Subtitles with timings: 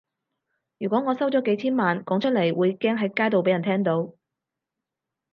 [0.79, 4.13] 如果我收咗幾千萬，講出嚟會驚喺街度畀人聽到